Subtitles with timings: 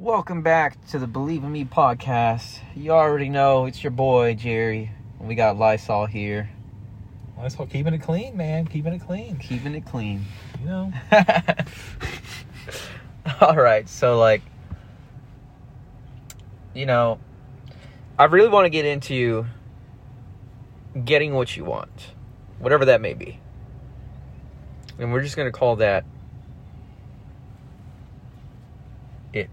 [0.00, 2.60] Welcome back to the Believe in Me podcast.
[2.74, 4.90] You already know it's your boy Jerry.
[5.20, 6.48] We got Lysol here,
[7.36, 8.66] Lysol keeping it clean, man.
[8.66, 9.36] Keeping it clean.
[9.36, 10.24] keeping it clean.
[10.58, 10.92] You know.
[13.42, 14.40] All right, so like,
[16.72, 17.18] you know,
[18.18, 19.44] I really want to get into
[21.04, 22.14] getting what you want,
[22.58, 23.38] whatever that may be,
[24.98, 26.06] and we're just gonna call that
[29.34, 29.50] it.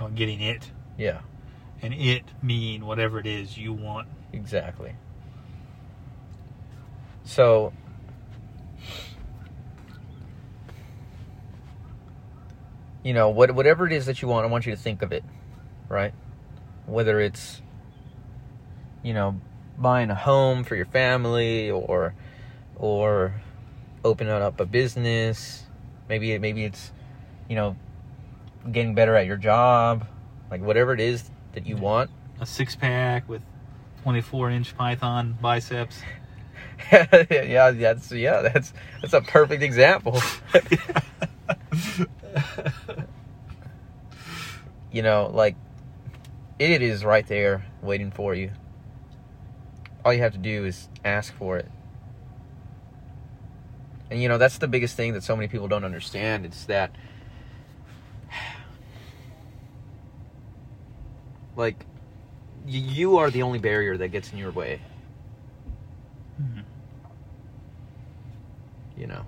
[0.00, 0.70] On getting it.
[0.96, 1.20] Yeah,
[1.82, 4.08] And it mean whatever it is you want.
[4.32, 4.94] exactly.
[7.24, 7.72] So,
[13.02, 15.12] you know, what whatever it is that you want, I want you to think of
[15.12, 15.24] it,
[15.88, 16.12] right?
[16.86, 17.60] Whether it's,
[19.02, 19.40] you know,
[19.78, 22.14] buying a home for your family or,
[22.76, 23.34] or
[24.04, 25.64] opening up a business.
[26.08, 26.92] Maybe it- maybe it's,
[27.48, 27.76] you know,
[28.70, 30.06] getting better at your job,
[30.50, 32.10] like whatever it is that you want.
[32.40, 33.42] A six pack with
[34.02, 36.00] 24 inch Python biceps.
[36.92, 40.20] yeah, that's yeah, that's that's a perfect example.
[44.92, 45.56] you know, like
[46.58, 48.50] it is right there waiting for you.
[50.04, 51.68] All you have to do is ask for it.
[54.10, 56.46] And you know, that's the biggest thing that so many people don't understand.
[56.46, 56.92] It's that
[61.58, 61.84] like
[62.64, 64.80] y- you are the only barrier that gets in your way,
[66.40, 66.62] Mhm.
[68.96, 69.24] you know.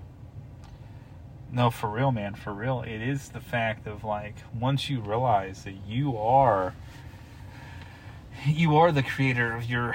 [1.52, 2.34] No, for real, man.
[2.34, 2.82] For real.
[2.82, 6.74] It is the fact of like, once you realize that you are.
[8.46, 9.94] You are the creator of your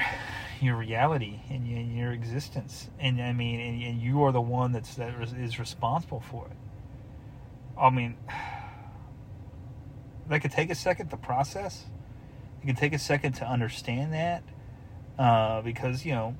[0.62, 4.72] your reality and your, your existence, and I mean, and, and you are the one
[4.72, 6.58] that's that is responsible for it.
[7.80, 8.18] I mean,
[10.30, 11.86] that could take a second to process.
[12.66, 14.44] It could take a second to understand that,
[15.20, 16.36] uh, because you know,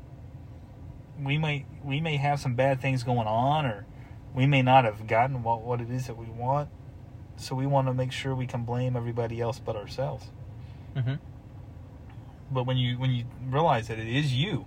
[1.22, 3.86] we may we may have some bad things going on, or
[4.34, 6.70] we may not have gotten what what it is that we want.
[7.36, 10.32] So we want to make sure we can blame everybody else but ourselves.
[10.96, 11.16] Mm-hmm.
[12.50, 14.66] But when you when you realize that it is you,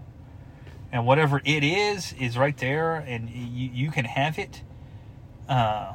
[0.93, 4.63] and whatever it is is right there, and you you can have it,
[5.49, 5.95] uh,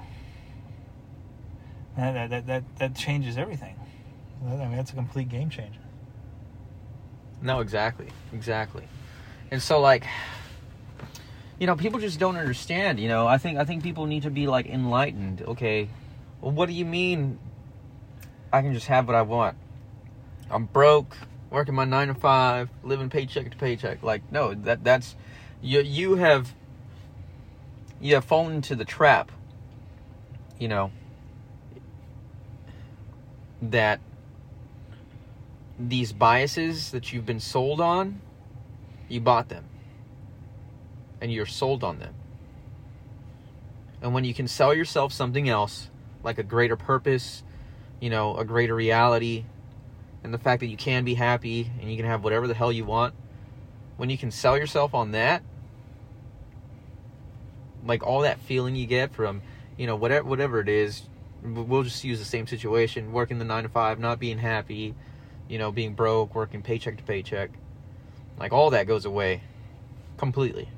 [1.96, 3.78] that that that that changes everything.
[4.45, 5.79] I mean, that's a complete game changer.
[7.41, 8.87] No, exactly, exactly.
[9.51, 10.05] And so, like,
[11.59, 12.99] you know, people just don't understand.
[12.99, 15.41] You know, I think I think people need to be like enlightened.
[15.41, 15.89] Okay,
[16.41, 17.39] well, what do you mean?
[18.51, 19.57] I can just have what I want.
[20.49, 21.17] I'm broke,
[21.49, 24.03] working my nine to five, living paycheck to paycheck.
[24.03, 25.15] Like, no, that that's
[25.61, 25.81] you.
[25.81, 26.53] You have
[27.99, 29.31] you have fallen into the trap.
[30.59, 30.91] You know
[33.61, 33.99] that
[35.79, 38.22] these biases that you've been sold on,
[39.09, 39.66] you bought them.
[41.22, 42.13] And you're sold on them.
[44.01, 45.89] And when you can sell yourself something else,
[46.23, 47.44] like a greater purpose,
[48.01, 49.45] you know, a greater reality,
[50.23, 52.72] and the fact that you can be happy and you can have whatever the hell
[52.72, 53.13] you want,
[53.97, 55.44] when you can sell yourself on that,
[57.85, 59.41] like all that feeling you get from,
[59.78, 61.03] you know, whatever whatever it is,
[61.44, 64.95] we'll just use the same situation, working the 9 to 5, not being happy,
[65.47, 67.51] you know, being broke, working paycheck to paycheck.
[68.37, 69.41] Like all that goes away
[70.17, 70.69] completely.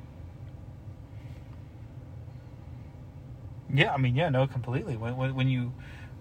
[3.73, 4.95] Yeah, I mean, yeah, no, completely.
[4.95, 5.73] When when, when you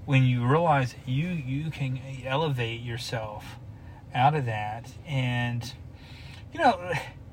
[0.06, 3.44] when you realize you you can elevate yourself
[4.15, 5.72] out of that, and
[6.53, 6.93] you know,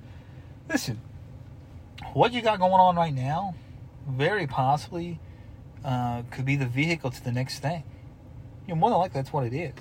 [0.70, 1.00] listen,
[2.14, 3.56] what you got going on right now,
[4.08, 5.20] very possibly,
[5.84, 7.84] uh, could be the vehicle to the next thing.
[8.68, 9.74] You know, more than likely, that's what it is.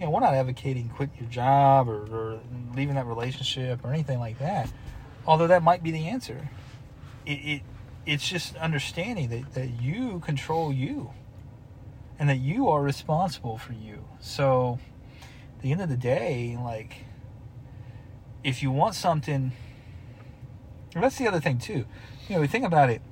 [0.00, 2.40] You know, we're not advocating quitting your job or, or
[2.74, 4.72] leaving that relationship or anything like that.
[5.26, 6.48] Although that might be the answer.
[7.26, 7.62] It, it
[8.06, 11.10] it's just understanding that, that you control you
[12.18, 14.04] and that you are responsible for you.
[14.20, 14.78] So
[15.56, 17.04] at the end of the day, like
[18.42, 19.52] if you want something
[20.94, 21.84] that's the other thing too.
[22.28, 23.02] You know, we think about it.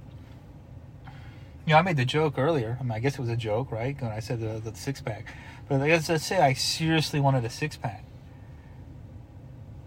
[1.66, 2.78] You know, I made the joke earlier.
[2.80, 4.00] I mean, I guess it was a joke, right?
[4.00, 5.26] When I said the, the six pack.
[5.68, 8.04] But let's, let's say I seriously wanted a six pack.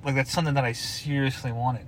[0.03, 1.87] Like that's something that I seriously wanted.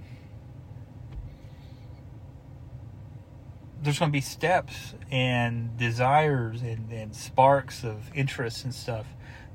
[3.82, 9.06] There's going to be steps and desires and, and sparks of interest and stuff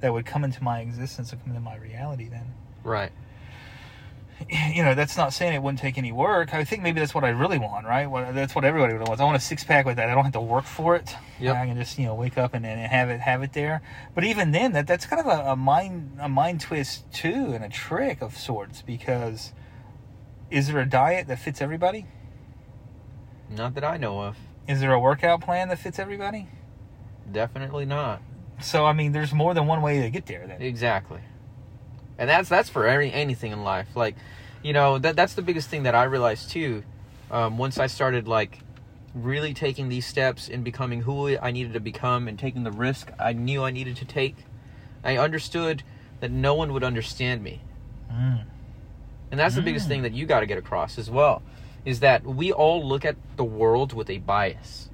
[0.00, 2.52] that would come into my existence and come into my reality then.
[2.84, 3.11] Right.
[4.73, 6.55] you know, that's not saying it wouldn't take any work.
[6.55, 8.06] I think maybe that's what I really want, right?
[8.06, 9.20] What, that's what everybody really wants.
[9.20, 10.08] I want a six pack with that.
[10.08, 11.14] I don't have to work for it.
[11.40, 11.56] Yep.
[11.56, 13.82] I can just you know wake up and, and have it have it there.
[14.14, 17.64] But even then, that that's kind of a, a mind a mind twist too, and
[17.64, 18.82] a trick of sorts.
[18.82, 19.52] Because
[20.50, 22.06] is there a diet that fits everybody?
[23.50, 24.37] Not that I know of.
[24.67, 26.49] Is there a workout plan that fits everybody?
[27.31, 28.23] Definitely not.
[28.61, 30.46] So I mean, there's more than one way to get there.
[30.46, 31.20] Then Exactly.
[32.19, 33.88] And that's that's for any, anything in life.
[33.94, 34.17] Like,
[34.62, 36.82] you know, that that's the biggest thing that I realized too.
[37.31, 38.59] Um, once I started like
[39.15, 43.11] really taking these steps and becoming who I needed to become and taking the risk
[43.19, 44.37] I knew I needed to take,
[45.05, 45.82] I understood
[46.20, 47.61] that no one would understand me.
[48.12, 48.44] Mm.
[49.31, 49.88] And that's the biggest Mm.
[49.88, 51.43] thing that you got to get across as well
[51.85, 54.91] is that we all look at the world with a bias.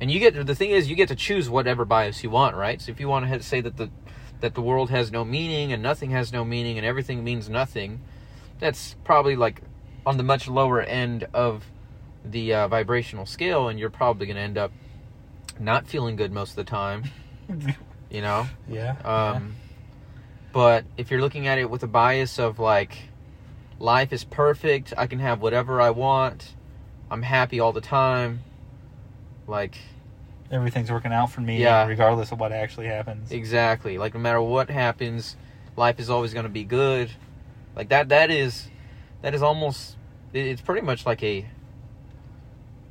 [0.00, 2.80] And you get the thing is you get to choose whatever bias you want, right?
[2.80, 3.90] So if you want to say that the
[4.40, 8.00] that the world has no meaning and nothing has no meaning and everything means nothing,
[8.58, 9.62] that's probably like
[10.04, 11.64] on the much lower end of
[12.24, 14.72] the uh, vibrational scale and you're probably going to end up
[15.58, 17.04] not feeling good most of the time,
[18.10, 18.46] you know?
[18.68, 18.96] yeah.
[19.04, 19.56] Um,
[20.52, 22.96] But if you're looking at it with a bias of like,
[23.78, 26.54] life is perfect, I can have whatever I want,
[27.10, 28.40] I'm happy all the time,
[29.46, 29.95] like, yeah.
[30.50, 31.86] Everything's working out for me, Yeah.
[31.86, 33.30] regardless of what actually happens.
[33.32, 35.36] exactly, like no matter what happens,
[35.76, 37.10] life is always going to be good.
[37.74, 38.68] Like that, that is,
[39.22, 39.96] that is almost,
[40.32, 41.46] it's pretty much like a,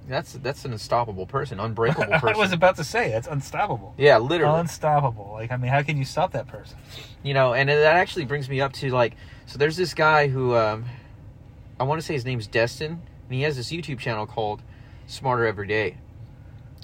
[0.07, 2.29] that's that's an unstoppable person, unbreakable person.
[2.35, 3.95] I was about to say that's unstoppable.
[3.97, 4.59] yeah, literally.
[4.59, 5.31] Unstoppable.
[5.33, 6.77] Like I mean, how can you stop that person?
[7.23, 9.15] you know and that actually brings me up to like
[9.47, 10.85] so there's this guy who um
[11.79, 14.61] i want to say his name's destin and he has this youtube channel called
[15.07, 15.97] smarter every day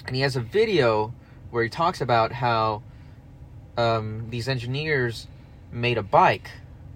[0.06, 1.12] and he has a video
[1.50, 2.82] where he talks about how
[3.76, 5.26] um, these engineers
[5.70, 6.50] made a bike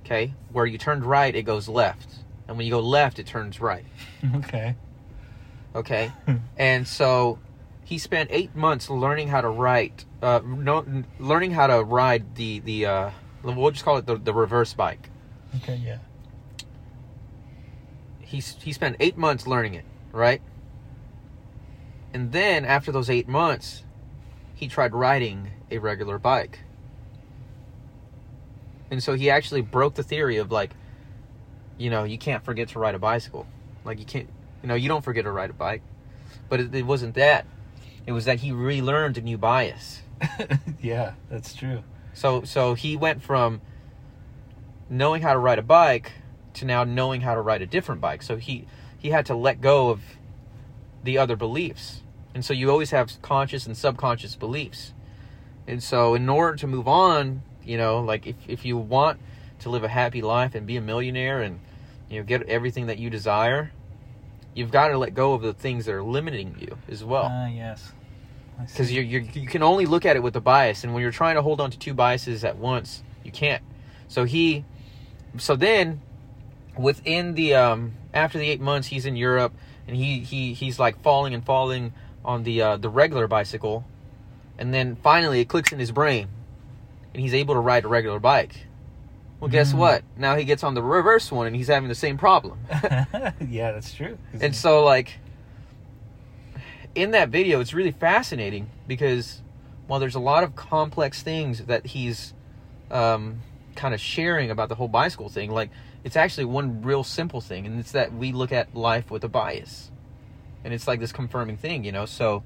[0.05, 2.09] okay where you turned right it goes left
[2.47, 3.85] and when you go left it turns right
[4.37, 4.75] okay.
[5.75, 6.13] okay
[6.59, 7.39] and so
[7.85, 10.85] he spent eight months learning how to write uh no,
[11.19, 13.11] learning how to ride the the uh
[13.43, 15.09] we'll just call it the, the reverse bike
[15.63, 15.77] Okay.
[15.77, 15.99] Yeah.
[18.21, 20.43] he he spent eight months learning it, right?
[22.17, 23.85] And then after those eight months,
[24.55, 26.61] he tried riding a regular bike.
[28.91, 30.71] And so he actually broke the theory of like,
[31.77, 33.47] you know, you can't forget to ride a bicycle.
[33.85, 34.31] Like you can't,
[34.63, 35.83] you know, you don't forget to ride a bike.
[36.49, 37.45] But it, it wasn't that.
[38.07, 40.01] It was that he relearned a new bias.
[40.81, 41.85] yeah, that's true.
[42.15, 43.61] So so he went from
[44.89, 46.13] knowing how to ride a bike
[46.55, 48.23] to now knowing how to ride a different bike.
[48.23, 48.67] So he
[48.97, 50.01] he had to let go of
[51.05, 52.01] the other beliefs.
[52.37, 54.93] And so you always have conscious and subconscious beliefs.
[55.67, 59.19] And so in order to move on, you know, like if if you want
[59.61, 61.61] to live a happy life and be a millionaire and
[62.11, 63.73] you know get everything that you desire,
[64.55, 67.47] you've got to let go of the things that are limiting you as well Ah,
[67.47, 67.95] yes.
[68.67, 71.13] Because you you you can only look at it with a bias, and when you're
[71.13, 73.63] trying to hold on to two biases at once, you can't.
[74.09, 74.67] So he,
[75.39, 76.03] so then,
[76.77, 79.55] within the um after the eight months, he's in Europe,
[79.89, 81.95] and he he he's like falling and falling
[82.27, 83.85] on the uh, the regular bicycle,
[84.59, 86.29] and then finally it clicks in his brain,
[87.15, 88.67] and he's able to ride a regular bike.
[89.41, 89.79] Well, guess Mm.
[89.79, 90.03] what?
[90.17, 92.59] Now he gets on the reverse one, and he's having the same problem.
[93.49, 94.19] yeah, that's true.
[94.41, 95.19] And so, like,
[96.95, 99.43] in that video, it's really fascinating because
[99.87, 102.33] while there's a lot of complex things that he's
[102.91, 103.41] um,
[103.75, 105.71] kind of sharing about the whole bicycle thing, like,
[106.03, 109.29] it's actually one real simple thing, and it's that we look at life with a
[109.29, 109.91] bias.
[110.67, 112.07] And it's like this confirming thing, you know?
[112.07, 112.43] So,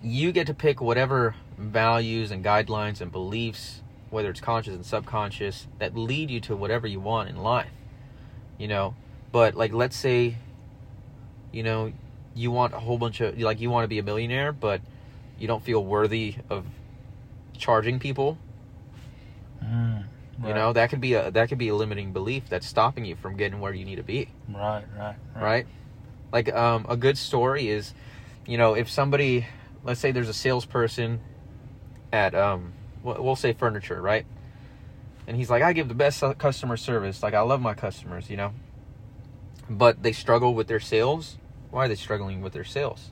[0.00, 5.66] you get to pick whatever values and guidelines and beliefs, whether it's conscious and subconscious,
[5.80, 7.72] that lead you to whatever you want in life,
[8.56, 8.94] you know?
[9.32, 10.36] But, like, let's say,
[11.50, 11.92] you know,
[12.36, 14.80] you want a whole bunch of like you want to be a millionaire but
[15.36, 16.64] you don't feel worthy of
[17.58, 18.38] charging people.
[19.60, 20.04] Mm,
[20.46, 23.16] you know that could be a that could be a limiting belief that's stopping you
[23.16, 24.28] from getting where you need to be.
[24.48, 25.66] Right, right, right
[26.32, 27.94] like um, a good story is
[28.46, 29.46] you know if somebody
[29.84, 31.20] let's say there's a salesperson
[32.12, 32.72] at um
[33.02, 34.26] we'll say furniture right?
[35.26, 37.22] And he's like i give the best customer service.
[37.22, 38.52] Like i love my customers you know?
[39.68, 41.36] But they struggle with their sales?
[41.70, 43.10] Why are they struggling with their sales?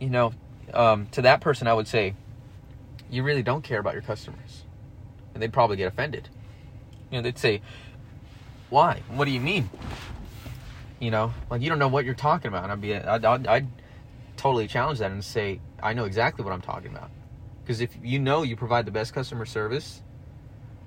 [0.00, 0.32] You know
[0.74, 2.14] um, to that person i would say
[3.10, 4.64] you really don't care about your customers.
[5.32, 6.28] And they'd probably get offended.
[7.10, 7.62] You know they'd say
[8.68, 9.02] why?
[9.08, 9.70] What do you mean
[10.98, 13.46] you know like you don't know what you're talking about and i'd be i'd, I'd,
[13.46, 13.68] I'd
[14.36, 17.10] totally challenge that and say i know exactly what i'm talking about
[17.62, 20.02] because if you know you provide the best customer service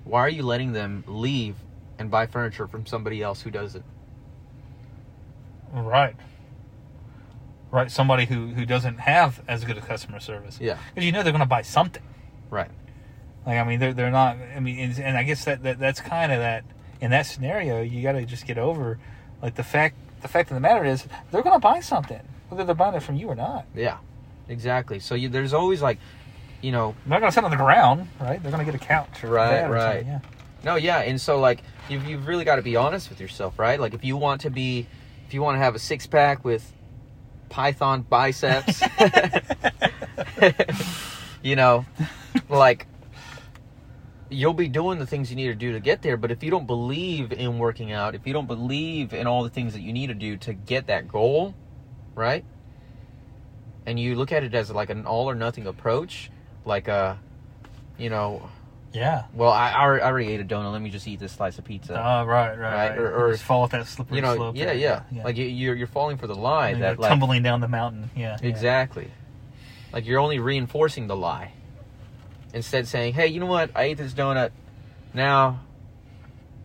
[0.04, 1.56] why are you letting them leave
[2.00, 3.84] and buy furniture from somebody else who does it.
[5.72, 6.16] Right.
[7.70, 7.92] Right.
[7.92, 10.58] Somebody who who doesn't have as good a customer service.
[10.60, 10.80] Yeah.
[10.96, 12.02] Because you know they're going to buy something.
[12.50, 12.72] Right.
[13.46, 14.38] Like I mean, they're they're not.
[14.56, 16.64] I mean, and, and I guess that, that that's kind of that.
[17.02, 19.00] In that scenario, you got to just get over,
[19.42, 19.96] like the fact.
[20.22, 22.20] The fact of the matter is, they're going to buy something,
[22.50, 23.66] whether they're buying it from you or not.
[23.74, 24.00] Yeah.
[24.50, 25.00] Exactly.
[25.00, 25.98] So you, there's always like,
[26.62, 28.44] you know, They're not going to sit on the ground, right?
[28.44, 29.24] They're going to get a couch.
[29.24, 30.06] Right, right.
[30.06, 30.20] Yeah.
[30.64, 33.80] No, yeah, and so like you've you've really got to be honest with yourself, right?
[33.80, 34.88] Like if you want to be,
[35.26, 36.70] if you want to have a six pack with
[37.48, 38.82] Python biceps,
[41.42, 41.86] you know,
[42.50, 42.88] like
[44.30, 46.18] you'll be doing the things you need to do to get there.
[46.18, 49.50] But if you don't believe in working out, if you don't believe in all the
[49.50, 51.56] things that you need to do to get that goal,
[52.16, 52.46] right?
[53.86, 56.30] And you look at it as like an all or nothing approach,
[56.66, 57.18] like a,
[57.98, 58.50] you know,
[58.94, 59.24] Yeah.
[59.34, 60.72] well, I, I already- ate a donut.
[60.72, 61.94] Let me just eat this slice of pizza.
[61.94, 64.56] Oh, right, right, Right, or- or- just fall off that slippery you know, slope.
[64.56, 65.06] yeah, there.
[65.12, 68.10] yeah, Like you, you're you're falling for the lie that like tumbling down the mountain.
[68.16, 68.38] Yeah.
[68.42, 68.48] yeah.
[68.48, 69.10] exactly,
[69.92, 71.52] like you're only reinforcing the lie,
[72.54, 73.72] instead saying, hey, you know what?
[73.76, 74.52] I ate this donut.
[75.14, 75.62] Now,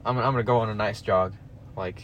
[0.05, 1.35] I'm I'm gonna go on a nice jog.
[1.76, 2.03] Like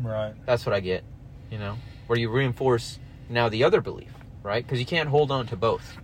[0.00, 0.34] Right.
[0.44, 1.04] that's what I get,
[1.50, 1.76] you know,
[2.06, 4.12] where you reinforce now the other belief,
[4.42, 4.64] right?
[4.64, 5.96] Because you can't hold on to both.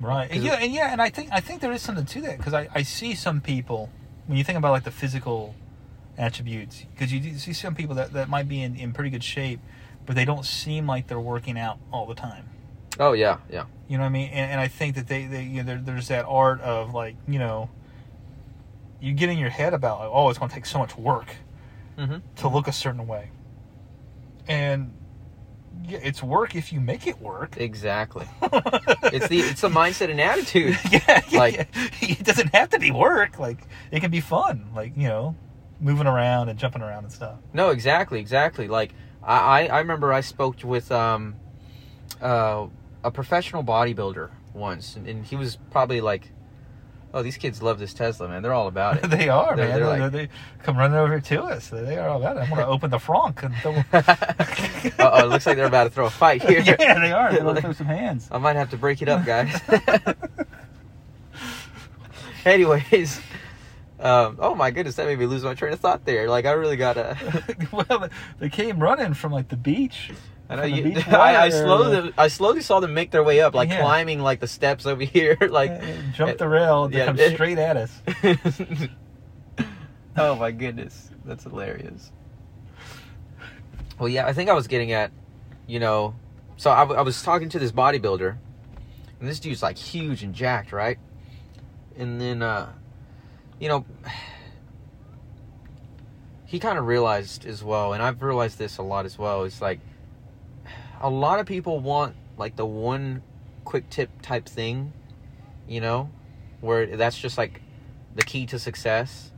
[0.00, 0.28] Right.
[0.30, 2.54] And yeah, and yeah, and I think I think there is something to that because
[2.54, 3.90] I, I see some people
[4.26, 5.54] when you think about like the physical
[6.16, 9.58] attributes because you see some people that, that might be in, in pretty good shape
[10.06, 12.48] but they don't seem like they're working out all the time.
[13.00, 14.30] Oh yeah, yeah, You know what I mean?
[14.30, 17.16] And, and I think that they, they you know, there, there's that art of like
[17.28, 17.70] you know
[19.00, 21.36] you get in your head about like oh it's going to take so much work
[21.98, 22.16] mm-hmm.
[22.36, 23.30] to look a certain way,
[24.48, 24.92] and
[25.86, 27.56] yeah, it's work if you make it work.
[27.56, 28.26] exactly.
[29.12, 30.78] It's the it's the mindset and attitude.
[30.90, 31.64] yeah, yeah, Like- yeah.
[32.00, 33.38] it doesn't have to be work.
[33.38, 33.58] Like
[33.90, 34.70] it can be fun.
[34.74, 35.36] Like you know,
[35.80, 37.36] moving around and jumping around and stuff.
[37.52, 38.66] No, exactly, exactly.
[38.66, 41.36] Like I, I, I remember I spoke with um,
[42.20, 42.66] uh,
[43.04, 46.30] a professional bodybuilder once, and, he was probably like,
[47.12, 48.42] "Oh, these kids love this Tesla, man.
[48.42, 49.80] They're all about it." they are They're- man.
[49.80, 50.28] they're like- they
[50.62, 51.68] come running over to us.
[51.68, 52.40] They are all about it.
[52.40, 53.42] I'm gonna open the front.
[53.42, 53.72] And throw...
[54.98, 56.60] Uh oh, it looks like they're about to throw a fight here.
[56.60, 57.32] yeah, they are.
[57.32, 58.28] They're gonna throw some hands.
[58.30, 59.58] I might have to break it up, guys.
[62.44, 63.20] Anyways,
[64.00, 66.28] um, oh my goodness, that made me lose my train of thought there.
[66.28, 67.16] Like I really gotta.
[67.72, 68.08] well,
[68.38, 70.12] they came running from like the beach.
[70.48, 70.94] I know you.
[71.06, 73.80] I, I slowly, I slowly saw them make their way up, like Yeah.
[73.80, 75.80] climbing like the steps over here, like.
[76.14, 76.88] Jump the rail.
[76.88, 78.02] They yeah, come it- straight at us.
[80.16, 82.12] oh my goodness, that's hilarious.
[83.98, 85.12] Well, yeah, I think I was getting at,
[85.66, 86.14] you know,
[86.56, 88.36] so I was talking to this bodybuilder,
[89.20, 90.98] and this dude's like huge and jacked, right?
[91.96, 92.72] And then, uh,
[93.60, 93.84] you know,
[96.44, 99.44] he kind of realized as well, and I've realized this a lot as well.
[99.44, 99.80] It's like
[101.00, 103.22] a lot of people want like the one
[103.64, 104.92] quick tip type thing,
[105.68, 106.10] you know,
[106.60, 107.60] where that's just like
[108.14, 109.30] the key to success.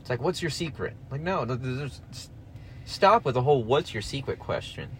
[0.00, 0.94] It's like, what's your secret?
[1.10, 2.00] Like, no, th- th- there's,
[2.84, 4.90] stop with the whole "what's your secret" question.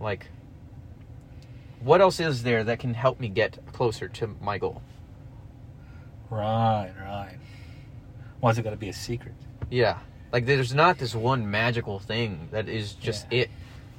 [0.00, 0.26] Like,
[1.80, 4.82] what else is there that can help me get closer to my goal?
[6.30, 7.36] Right, right.
[8.40, 9.34] Why is it got to be a secret?
[9.70, 9.98] Yeah,
[10.32, 13.42] like there's not this one magical thing that is just Yeah.
[13.42, 13.50] it.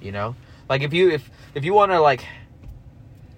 [0.01, 0.35] You know,
[0.69, 2.25] like if you if if you want to like,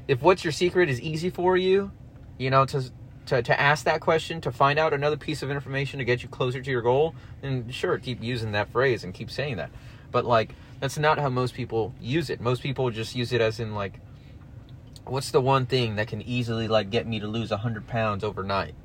[0.07, 1.91] if what's your secret is easy for you,
[2.37, 2.91] you know, to
[3.27, 6.29] to to ask that question to find out another piece of information to get you
[6.29, 9.71] closer to your goal, then sure, keep using that phrase and keep saying that.
[10.11, 12.41] But like that's not how most people use it.
[12.41, 13.99] Most people just use it as in like,
[15.05, 18.75] what's the one thing that can easily like get me to lose hundred pounds overnight?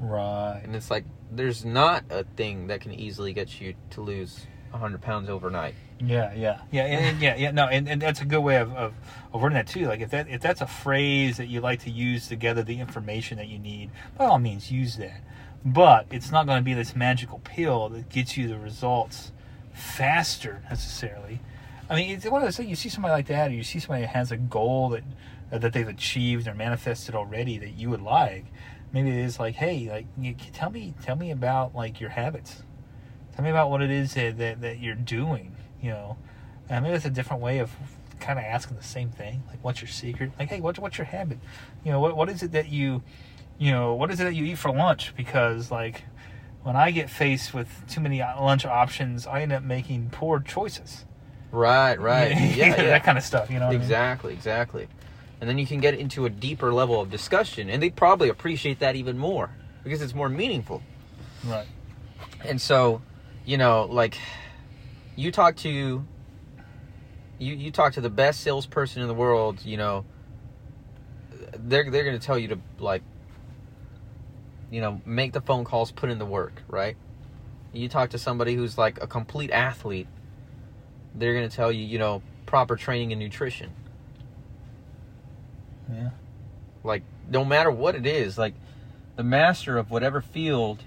[0.00, 0.60] Right.
[0.62, 4.46] And it's like there's not a thing that can easily get you to lose
[4.80, 5.74] 100 pounds overnight.
[5.98, 7.50] Yeah, yeah, yeah, and, yeah, yeah.
[7.50, 8.92] No, and, and that's a good way of, of,
[9.32, 9.86] of wording that too.
[9.86, 12.80] Like if that if that's a phrase that you like to use to gather the
[12.80, 15.20] information that you need, by all means use that.
[15.64, 19.32] But it's not going to be this magical pill that gets you the results
[19.72, 21.40] faster necessarily.
[21.88, 22.68] I mean, it's one of those things.
[22.68, 25.04] You see somebody like that, or you see somebody that has a goal that
[25.50, 28.46] that they've achieved or manifested already that you would like.
[28.92, 32.62] Maybe it is like, hey, like tell me, tell me about like your habits.
[33.36, 36.16] Tell me about what it is that, that, that you're doing, you know.
[36.68, 37.70] And maybe it's a different way of
[38.18, 39.42] kind of asking the same thing.
[39.48, 40.32] Like, what's your secret?
[40.38, 41.38] Like, hey, what's, what's your habit?
[41.84, 43.02] You know, what, what is it that you,
[43.58, 45.14] you know, what is it that you eat for lunch?
[45.16, 46.04] Because, like,
[46.62, 51.04] when I get faced with too many lunch options, I end up making poor choices.
[51.52, 52.30] Right, right.
[52.30, 52.84] Yeah, yeah.
[52.84, 53.66] that kind of stuff, you know.
[53.66, 53.82] what I mean?
[53.82, 54.88] Exactly, exactly.
[55.40, 58.78] And then you can get into a deeper level of discussion, and they probably appreciate
[58.78, 59.50] that even more
[59.84, 60.82] because it's more meaningful.
[61.44, 61.66] Right.
[62.42, 63.02] and so,
[63.46, 64.18] you know, like
[65.14, 66.04] you talk to you
[67.38, 70.04] you talk to the best salesperson in the world, you know,
[71.54, 73.02] they're they're going to tell you to like
[74.70, 76.96] you know, make the phone calls, put in the work, right?
[77.72, 80.08] You talk to somebody who's like a complete athlete,
[81.14, 83.70] they're going to tell you, you know, proper training and nutrition.
[85.90, 86.10] Yeah.
[86.82, 88.54] Like no matter what it is, like
[89.14, 90.82] the master of whatever field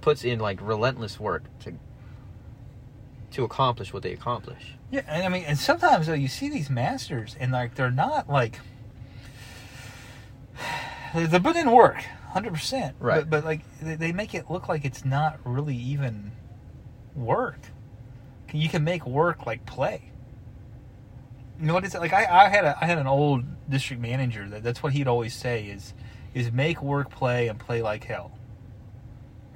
[0.00, 1.74] puts in like relentless work to
[3.30, 4.74] to accomplish what they accomplish.
[4.90, 8.28] Yeah, and I mean, and sometimes though you see these masters, and like they're not
[8.28, 8.58] like
[11.14, 12.96] they're putting in work, hundred percent.
[12.98, 13.20] Right.
[13.20, 16.32] But, but like they, they make it look like it's not really even
[17.14, 17.60] work.
[18.52, 20.10] You can make work like play.
[21.60, 22.12] You know what is it like?
[22.12, 25.34] I, I had a I had an old district manager that that's what he'd always
[25.34, 25.92] say is
[26.32, 28.37] is make work play and play like hell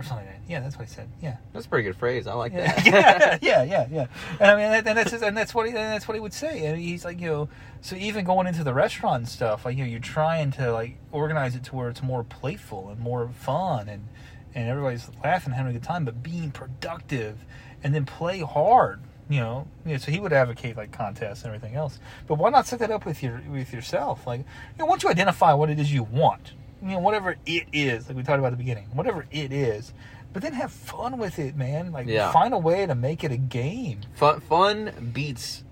[0.03, 0.51] or something like that.
[0.51, 1.09] Yeah, that's what he said.
[1.21, 1.37] Yeah.
[1.53, 2.27] That's a pretty good phrase.
[2.27, 3.43] I like Yeah, that.
[3.43, 4.07] yeah, yeah, yeah, yeah.
[4.41, 6.67] And I mean, and that's and that's what he and that's what he would say.
[6.67, 7.49] And he's like, you know,
[7.81, 10.97] so even going into the restaurant and stuff, like you know, you're trying to like
[11.13, 14.09] organize it to where it's more playful and more fun, and
[14.55, 17.45] and everybody's laughing, and having a good time, but being productive,
[17.83, 19.01] and then play hard.
[19.29, 21.99] You know, you know, so he would advocate like contests and everything else.
[22.27, 24.27] But why not set that up with your with yourself?
[24.27, 24.45] Like, you
[24.81, 26.53] know, once you identify what it is you want,
[26.83, 29.93] you know, whatever it is, like we talked about at the beginning, whatever it is,
[30.33, 31.93] but then have fun with it, man.
[31.93, 32.33] Like, Yeah.
[32.33, 34.01] find a way to make it a game.
[34.15, 35.63] Fun, fun beats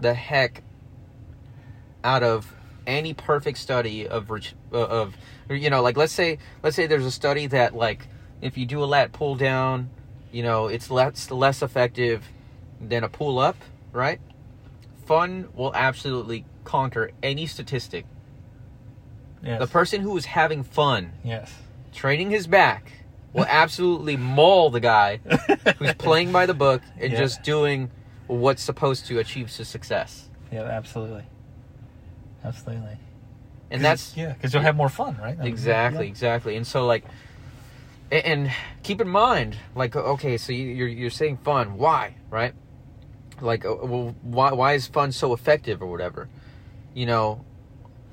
[0.00, 0.62] the heck
[2.02, 2.52] out of
[2.86, 4.36] any perfect study of uh,
[4.72, 5.16] of
[5.48, 8.06] you know like let's say let's say there's a study that like
[8.42, 9.88] if you do a lat pull down
[10.30, 12.24] you know it's less less effective
[12.80, 13.56] than a pull up
[13.92, 14.20] right
[15.06, 18.04] fun will absolutely conquer any statistic
[19.44, 19.58] Yes.
[19.60, 21.52] the person who is having fun yes.
[21.92, 22.92] training his back
[23.32, 25.18] will absolutely maul the guy
[25.78, 27.18] who's playing by the book and Yeah.
[27.18, 27.90] just doing
[28.26, 30.28] what's supposed to achieve su- success.
[30.50, 31.24] Yeah, absolutely.
[32.44, 32.96] Absolutely.
[33.70, 35.36] And that's yeah, because you'll have more fun, right?
[35.38, 36.10] Mean, exactly, yeah.
[36.10, 36.56] exactly.
[36.56, 37.04] And so like
[38.12, 38.50] and
[38.82, 42.54] keep in mind like okay, so you- you're you're saying fun, why, right?
[43.40, 46.28] Like uh, well why why is fun so effective or whatever?
[46.94, 47.44] You know,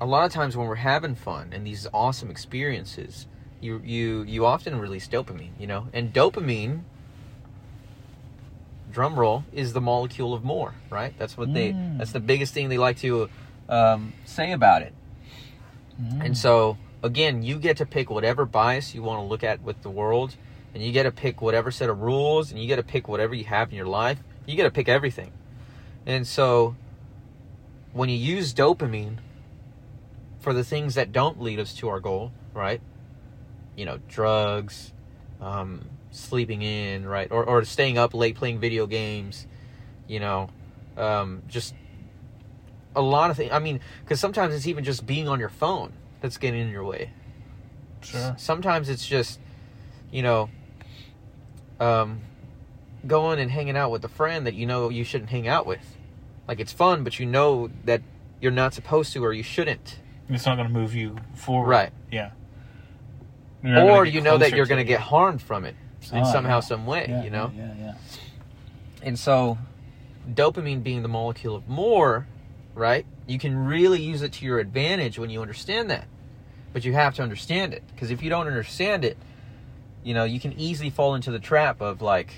[0.02, 3.28] a lot of times when we're having fun and these awesome experiences,
[3.60, 5.86] you you you often release dopamine, you know?
[5.92, 6.80] And dopamine
[8.90, 11.14] drum roll is the molecule of more, right?
[11.18, 11.98] That's what they Mm.
[11.98, 13.30] that's the biggest thing they like to
[13.68, 14.92] um, say about it.
[16.02, 16.26] Mm.
[16.26, 19.82] And so, again, you get to pick whatever bias you want to look at with
[19.82, 20.34] the world,
[20.74, 23.34] and you get to pick whatever set of rules, and you get to pick whatever
[23.36, 24.18] you have in your life.
[24.46, 25.30] You get to pick everything.
[26.04, 26.74] And so,
[27.92, 29.18] when you use dopamine
[30.42, 32.80] for the things that don't lead us to our goal, right?
[33.76, 34.92] You know, drugs,
[35.40, 37.30] um, sleeping in, right?
[37.30, 39.46] Or, or staying up late playing video games,
[40.08, 40.50] you know,
[40.96, 41.74] um, just
[42.94, 43.52] a lot of things.
[43.52, 46.84] I mean, because sometimes it's even just being on your phone that's getting in your
[46.84, 47.12] way.
[48.02, 48.34] Sure.
[48.36, 49.38] Sometimes it's just,
[50.10, 50.50] you know,
[51.78, 52.20] um,
[53.06, 55.96] going and hanging out with a friend that you know you shouldn't hang out with.
[56.48, 58.02] Like it's fun, but you know that
[58.40, 60.00] you're not supposed to or you shouldn't.
[60.28, 61.68] It's not going to move you forward.
[61.68, 61.92] Right.
[62.10, 62.30] Yeah.
[63.62, 65.76] You're not gonna Or you know that you're going to get harmed from it
[66.12, 66.60] in Oh, somehow, yeah.
[66.60, 67.06] some way.
[67.08, 67.52] Yeah, you know.
[67.54, 67.94] Yeah, yeah, yeah.
[69.02, 69.58] And so,
[70.28, 72.26] dopamine being the molecule of more,
[72.74, 73.06] right?
[73.26, 76.06] You can really use it to your advantage when you understand that.
[76.72, 77.82] But you have to understand it.
[77.92, 79.16] Because if you don't understand it,
[80.02, 82.32] you know, you can easily fall into the trap of like,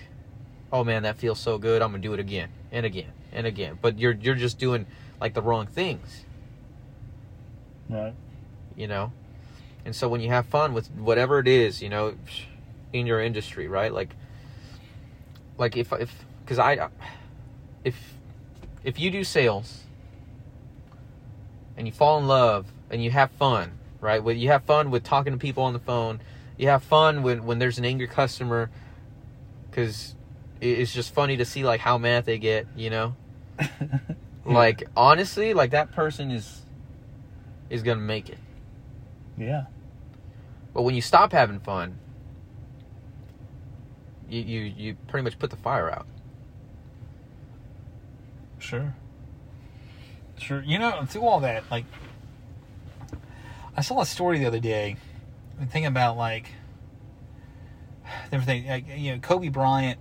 [0.73, 3.79] oh man, that feels so good, I'm gonna do it again and again and again.
[3.81, 4.87] But you're you're just doing
[5.21, 6.25] like the wrong things,
[7.89, 8.15] Right.
[8.77, 9.13] you know?
[9.85, 12.15] And so when you have fun with whatever it is, you know,
[12.93, 13.93] in your industry, right?
[13.93, 14.15] Like
[15.59, 16.89] like if if cuz I
[17.85, 18.15] if
[18.83, 19.83] if you do sales
[21.77, 24.23] and you fall in love and you have fun, right?
[24.23, 26.21] When you have fun with talking to people on the phone,
[26.57, 28.71] you have fun when when there's an angry customer
[29.73, 30.15] cuz
[30.61, 33.15] it's just funny to see like how mad they get, you know?
[34.47, 36.61] Like honestly, like that person is
[37.75, 38.39] is going to make it.
[39.37, 39.65] yeah.
[40.73, 41.99] But when you stop having fun,
[44.29, 46.07] you, you you pretty much put the fire out.
[48.59, 48.95] Sure.
[50.37, 50.63] Sure.
[50.63, 51.85] You know, through all that, like,
[53.77, 54.97] I saw a story the other day,
[55.61, 56.49] and thinking about like
[58.33, 58.67] everything.
[58.67, 60.01] Like, you know, Kobe Bryant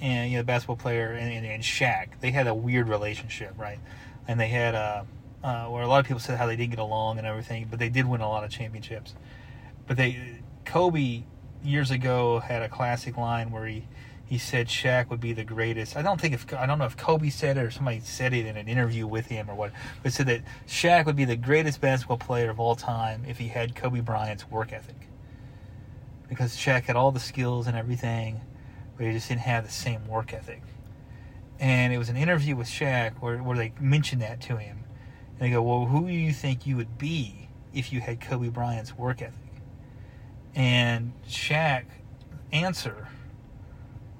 [0.00, 3.54] and you know, the basketball player and, and, and Shaq, they had a weird relationship,
[3.56, 3.78] right?
[4.26, 5.04] And they had a uh,
[5.42, 7.78] Uh, where a lot of people said how they didn't get along and everything, but
[7.78, 9.14] they did win a lot of championships.
[9.86, 11.22] But they, Kobe
[11.64, 13.84] years ago had a classic line where he
[14.30, 15.96] he said Shaq would be the greatest.
[15.96, 18.46] I don't think if I don't know if Kobe said it or somebody said it
[18.46, 19.72] in an interview with him or what,
[20.04, 23.48] but said that Shaq would be the greatest basketball player of all time if he
[23.48, 25.08] had Kobe Bryant's work ethic.
[26.28, 28.40] Because Shaq had all the skills and everything,
[28.96, 30.62] but he just didn't have the same work ethic.
[31.58, 34.79] And it was an interview with Shaq where, where they mentioned that to him.
[35.40, 38.96] They go, Well, who do you think you would be if you had Kobe Bryant's
[38.96, 39.34] work ethic?
[40.54, 41.84] And Shaq
[42.52, 43.08] answer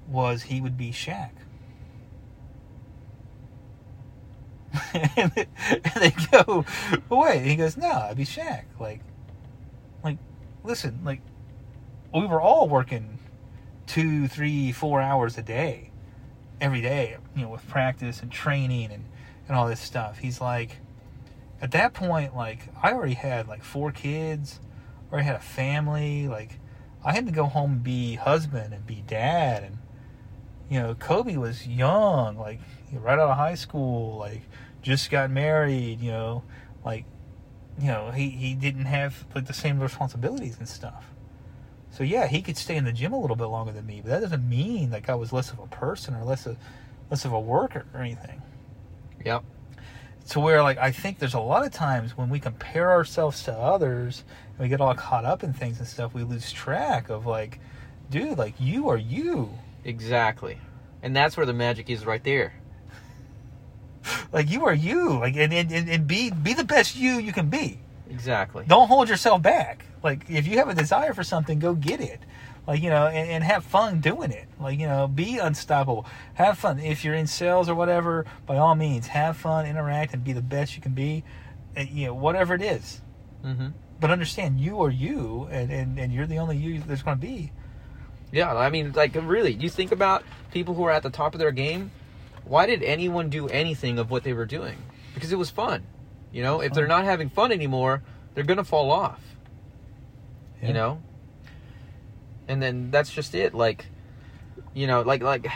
[0.09, 1.29] was he would be Shaq.
[5.15, 5.31] and
[5.95, 6.65] they go,
[7.09, 7.43] wait.
[7.43, 8.63] He goes, no, I'd be Shaq.
[8.79, 9.01] Like,
[10.03, 10.17] like,
[10.63, 11.21] listen, like,
[12.13, 13.19] we were all working
[13.85, 15.91] two, three, four hours a day,
[16.59, 19.05] every day, you know, with practice and training and,
[19.47, 20.17] and all this stuff.
[20.19, 20.77] He's like,
[21.61, 24.59] at that point, like, I already had like four kids,
[25.11, 26.27] already had a family.
[26.27, 26.59] Like,
[27.05, 29.63] I had to go home and be husband and be dad.
[29.63, 29.77] And,
[30.69, 32.59] you know, Kobe was young, like,
[32.91, 34.41] right out of high school, like,
[34.81, 36.43] just got married, you know,
[36.83, 37.05] like,
[37.79, 41.05] you know, he, he didn't have like the same responsibilities and stuff.
[41.91, 44.09] So yeah, he could stay in the gym a little bit longer than me, but
[44.09, 46.57] that doesn't mean like I was less of a person or less of
[47.09, 48.41] less of a worker or anything.
[49.25, 49.43] Yep.
[50.29, 53.53] To where like I think there's a lot of times when we compare ourselves to
[53.53, 57.25] others and we get all caught up in things and stuff, we lose track of
[57.25, 57.59] like,
[58.09, 59.51] dude, like you are you.
[59.83, 60.57] Exactly.
[61.03, 62.53] And that's where the magic is right there.
[64.31, 65.19] Like you are you.
[65.19, 67.79] Like and, and, and be be the best you you can be.
[68.09, 68.63] Exactly.
[68.67, 69.85] Don't hold yourself back.
[70.03, 72.19] Like if you have a desire for something, go get it.
[72.67, 74.47] Like you know, and, and have fun doing it.
[74.59, 76.05] Like you know, be unstoppable.
[76.35, 76.79] Have fun.
[76.79, 80.41] If you're in sales or whatever, by all means, have fun, interact, and be the
[80.41, 81.23] best you can be.
[81.75, 83.01] And, you know, whatever it is.
[83.45, 83.69] Mm-hmm.
[83.99, 87.21] But understand, you are you, and, and, and you're the only you there's going to
[87.21, 87.51] be.
[88.31, 91.39] Yeah, I mean, like, really, you think about people who are at the top of
[91.39, 91.91] their game.
[92.43, 94.77] Why did anyone do anything of what they were doing?
[95.13, 95.83] Because it was fun.
[96.31, 99.21] You know, if they're not having fun anymore, they're gonna fall off.
[100.61, 100.67] Yeah.
[100.69, 101.03] You know,
[102.51, 103.53] and then that's just it.
[103.53, 103.85] Like,
[104.73, 105.47] you know, like like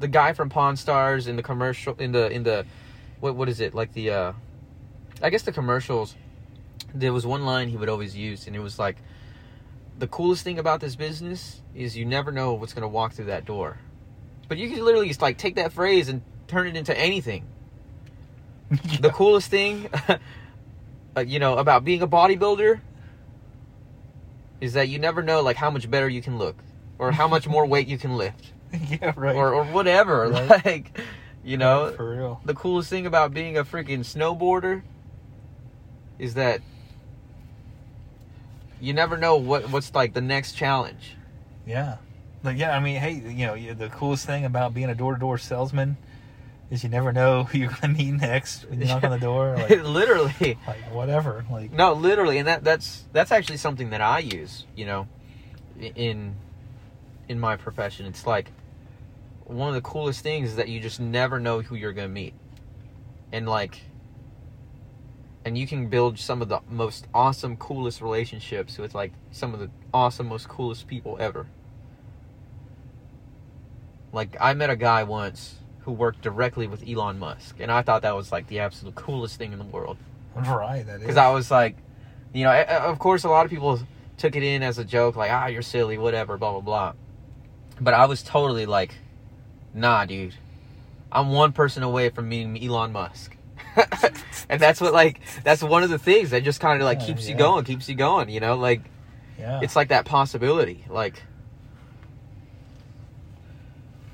[0.00, 2.66] the guy from Pawn Stars in the commercial in the in the
[3.20, 4.32] what what is it like the uh
[5.22, 6.16] I guess the commercials.
[6.92, 8.96] There was one line he would always use, and it was like,
[10.00, 13.44] "The coolest thing about this business is you never know what's gonna walk through that
[13.44, 13.78] door."
[14.48, 17.46] But you can literally just like take that phrase and turn it into anything.
[19.00, 19.88] The coolest thing,
[21.16, 22.80] uh, you know, about being a bodybuilder
[24.60, 26.56] is that you never know like how much better you can look
[26.98, 28.52] or how much more weight you can lift
[28.88, 29.34] yeah, right.
[29.34, 30.28] or or whatever.
[30.28, 30.64] Right.
[30.64, 31.00] Like,
[31.42, 32.40] you know, for real.
[32.44, 34.82] the coolest thing about being a freaking snowboarder
[36.18, 36.60] is that
[38.80, 41.16] you never know what what's like the next challenge.
[41.66, 41.96] Yeah.
[42.42, 45.20] Like, yeah, I mean, hey, you know, the coolest thing about being a door to
[45.20, 45.96] door salesman
[46.70, 49.18] is you never know who you're going to meet next when you knock on the
[49.18, 49.56] door.
[49.70, 50.58] Like, literally.
[50.66, 51.44] like, whatever.
[51.50, 54.64] Like, No, literally, and that that's that's actually something that I use.
[54.76, 55.08] You know,
[55.78, 56.36] in
[57.28, 58.52] in my profession, it's like
[59.44, 62.34] one of the coolest things is that you just never know who you're gonna meet,
[63.32, 63.82] and like,
[65.44, 69.60] and you can build some of the most awesome, coolest relationships with like some of
[69.60, 71.46] the awesome, most coolest people ever.
[74.12, 75.56] Like I met a guy once
[75.90, 79.36] who worked directly with Elon Musk, and I thought that was like the absolute coolest
[79.36, 79.96] thing in the world
[80.36, 81.00] right, that is.
[81.00, 81.76] because I was like,
[82.32, 83.80] you know, of course, a lot of people
[84.16, 86.92] took it in as a joke, like, ah, you're silly, whatever, blah blah blah.
[87.80, 88.94] But I was totally like,
[89.74, 90.34] nah, dude,
[91.10, 93.36] I'm one person away from meeting Elon Musk,
[94.48, 97.06] and that's what like that's one of the things that just kind of like Yeah,
[97.06, 98.28] keeps you going, keeps you going.
[98.28, 98.82] You know, like
[99.40, 99.58] yeah.
[99.60, 101.20] it's like that possibility, like.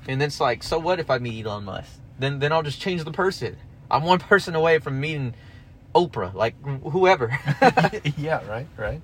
[0.07, 1.99] And then it's like, so what if I meet Elon Musk?
[2.19, 3.57] Then then I'll just change the person.
[3.89, 5.35] I'm one person away from meeting
[5.93, 7.37] Oprah, like whoever.
[8.17, 9.01] yeah, right, right.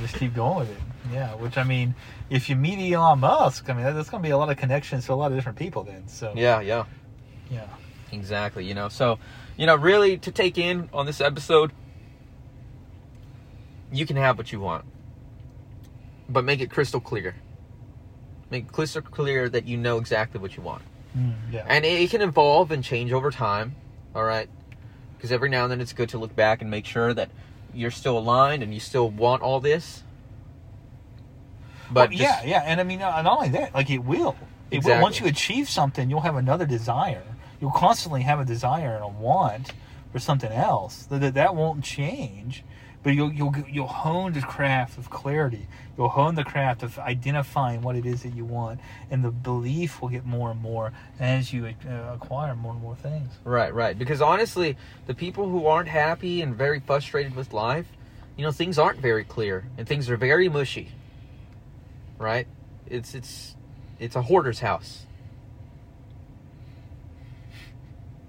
[0.00, 0.82] Just keep going with it.
[1.12, 1.94] Yeah, which I mean,
[2.30, 5.06] if you meet Elon Musk, I mean, that's going to be a lot of connections
[5.06, 6.06] to a lot of different people then.
[6.08, 6.84] So, yeah, yeah,
[7.50, 7.66] yeah.
[8.12, 8.64] exactly.
[8.64, 9.18] You know, so
[9.56, 11.72] you know, really to take in on this episode,
[13.92, 14.84] you can have what you want,
[16.28, 17.34] but make it crystal clear.
[18.52, 20.82] Make crystal clear that you know exactly what you want.
[21.18, 21.64] Mm, yeah.
[21.66, 23.74] and it, it can evolve and change over time
[24.14, 24.48] all right
[25.16, 27.28] because every now and then it's good to look back and make sure that
[27.74, 30.02] you're still aligned and you still want all this
[31.90, 34.36] but Well, just- yeah, yeah, and I mean, uh, not only that, like it will.
[34.70, 34.94] It Exactly.
[34.96, 35.02] will.
[35.02, 37.24] Once you achieve something, you'll have another desire.
[37.60, 39.72] You'll constantly have a desire and a want
[40.12, 41.02] for something else.
[41.10, 42.64] That, that won't change.
[43.02, 45.66] But you'll you'll you'll hone the craft of clarity.
[45.96, 50.00] You'll hone the craft of identifying what it is that you want, and the belief
[50.00, 53.28] will get more and more as you uh, acquire more and more things.
[53.44, 53.98] Right, right.
[53.98, 57.86] Because honestly, the people who aren't happy and very frustrated with life,
[58.36, 60.92] you know, things aren't very clear and things are very mushy.
[62.18, 62.46] Right?
[62.86, 63.56] It's it's
[63.98, 65.06] it's a hoarder's house.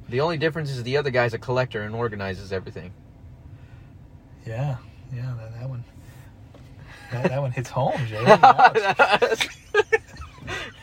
[0.10, 2.94] The only difference is the other guy's a collector and organizes everything.
[4.46, 4.78] Yeah,
[5.14, 5.84] yeah, that, that one.
[7.12, 8.24] That, that one hits home, Jay.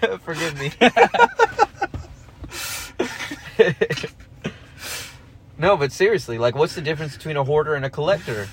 [0.21, 0.73] Forgive me.
[5.59, 8.49] no, but seriously, like, what's the difference between a hoarder and a collector?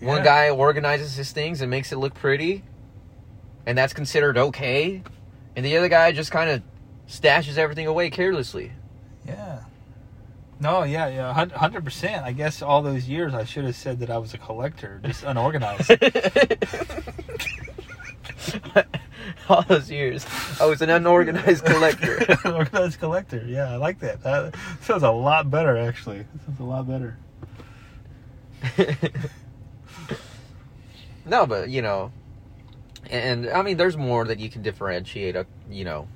[0.00, 2.62] One guy organizes his things and makes it look pretty,
[3.64, 5.02] and that's considered okay,
[5.56, 6.62] and the other guy just kind of
[7.08, 8.72] stashes everything away carelessly.
[9.26, 9.53] Yeah.
[10.64, 12.24] No, yeah, yeah, hundred percent.
[12.24, 15.22] I guess all those years I should have said that I was a collector, just
[15.22, 15.90] unorganized.
[19.48, 20.24] All those years,
[20.58, 22.18] I was an unorganized collector.
[22.44, 23.44] unorganized collector.
[23.46, 24.22] Yeah, I like that.
[24.22, 26.18] That sounds a lot better, actually.
[26.18, 27.18] That sounds a lot better.
[31.26, 32.10] no, but you know,
[33.10, 35.36] and I mean, there's more that you can differentiate.
[35.36, 36.08] uh, You know,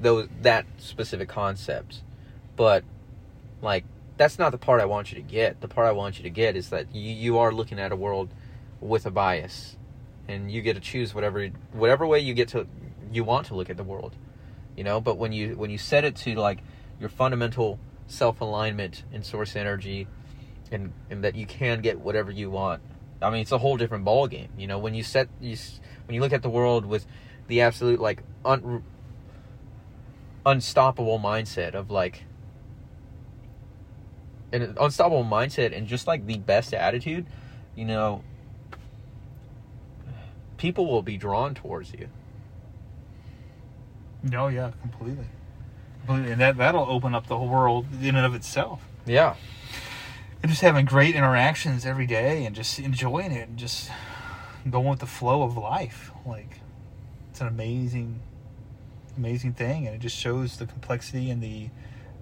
[0.00, 2.02] those that specific concept,
[2.54, 2.84] but
[3.62, 3.84] like
[4.16, 5.60] that's not the part I want you to get.
[5.60, 7.96] The part I want you to get is that you, you are looking at a
[7.96, 8.34] world
[8.80, 9.76] with a bias,
[10.28, 12.66] and you get to choose whatever whatever way you get to
[13.12, 14.16] you want to look at the world.
[14.76, 16.58] You know, but when you when you set it to like
[16.98, 20.06] your fundamental self alignment and source energy,
[20.70, 22.82] and and that you can get whatever you want.
[23.22, 24.48] I mean, it's a whole different ball game.
[24.56, 25.56] You know, when you set you
[26.06, 27.06] when you look at the world with
[27.48, 28.84] the absolute like un,
[30.46, 32.24] unstoppable mindset of like
[34.52, 37.26] an unstoppable mindset and just like the best attitude,
[37.76, 38.22] you know,
[40.56, 42.08] people will be drawn towards you.
[44.22, 45.26] No, yeah, completely.
[46.04, 46.32] Completely.
[46.32, 48.82] And that, that'll open up the whole world in and of itself.
[49.06, 49.36] Yeah.
[50.42, 53.90] And just having great interactions every day and just enjoying it and just
[54.68, 56.10] going with the flow of life.
[56.26, 56.60] Like,
[57.30, 58.20] it's an amazing,
[59.16, 59.86] amazing thing.
[59.86, 61.70] And it just shows the complexity and the,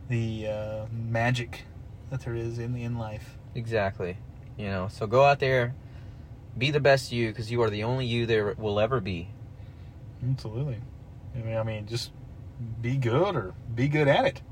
[0.09, 1.65] the uh, magic
[2.11, 3.39] that there is in, in life.
[3.55, 4.17] Exactly.
[4.57, 5.75] You know, so go out there,
[6.57, 9.29] be the best you because you are the only you there will ever be.
[10.29, 10.79] Absolutely.
[11.35, 12.11] I mean, I mean, just
[12.81, 14.43] be good or be good at it.